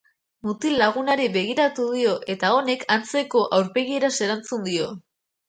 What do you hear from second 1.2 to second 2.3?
begiratu dio